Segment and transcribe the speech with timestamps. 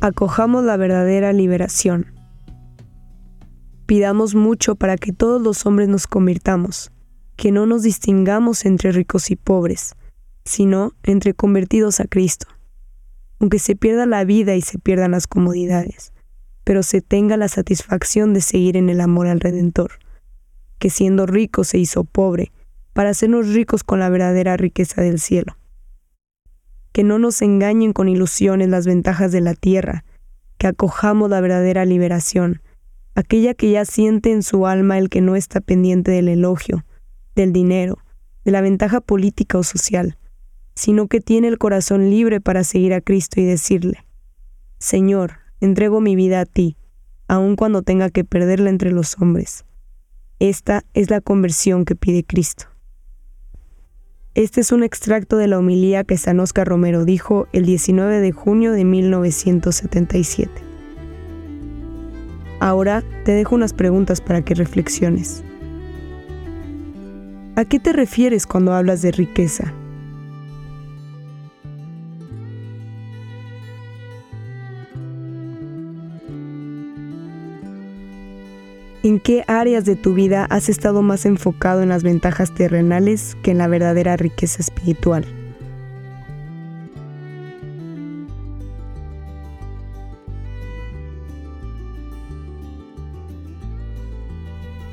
[0.00, 2.06] Acojamos la verdadera liberación.
[3.86, 6.92] Pidamos mucho para que todos los hombres nos convirtamos,
[7.36, 9.94] que no nos distingamos entre ricos y pobres,
[10.44, 12.46] sino entre convertidos a Cristo.
[13.40, 16.12] Aunque se pierda la vida y se pierdan las comodidades,
[16.64, 19.92] pero se tenga la satisfacción de seguir en el amor al Redentor,
[20.78, 22.52] que siendo rico se hizo pobre,
[22.92, 25.57] para hacernos ricos con la verdadera riqueza del cielo
[26.98, 30.04] que no nos engañen con ilusiones las ventajas de la tierra,
[30.58, 32.60] que acojamos la verdadera liberación,
[33.14, 36.84] aquella que ya siente en su alma el que no está pendiente del elogio,
[37.36, 37.98] del dinero,
[38.44, 40.18] de la ventaja política o social,
[40.74, 44.04] sino que tiene el corazón libre para seguir a Cristo y decirle,
[44.80, 46.76] Señor, entrego mi vida a ti,
[47.28, 49.64] aun cuando tenga que perderla entre los hombres.
[50.40, 52.64] Esta es la conversión que pide Cristo.
[54.38, 58.30] Este es un extracto de la homilía que San Oscar Romero dijo el 19 de
[58.30, 60.48] junio de 1977.
[62.60, 65.42] Ahora te dejo unas preguntas para que reflexiones.
[67.56, 69.72] ¿A qué te refieres cuando hablas de riqueza?
[79.04, 83.52] ¿En qué áreas de tu vida has estado más enfocado en las ventajas terrenales que
[83.52, 85.24] en la verdadera riqueza espiritual?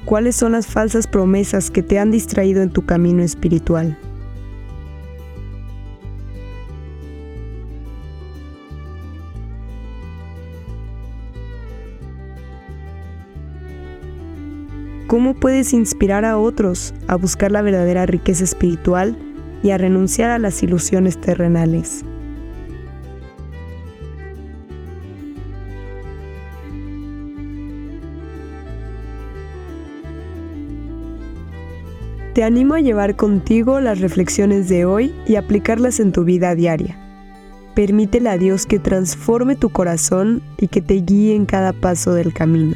[0.05, 3.97] ¿Cuáles son las falsas promesas que te han distraído en tu camino espiritual?
[15.07, 19.15] ¿Cómo puedes inspirar a otros a buscar la verdadera riqueza espiritual
[19.61, 22.03] y a renunciar a las ilusiones terrenales?
[32.33, 36.97] Te animo a llevar contigo las reflexiones de hoy y aplicarlas en tu vida diaria.
[37.75, 42.33] Permítele a Dios que transforme tu corazón y que te guíe en cada paso del
[42.33, 42.75] camino.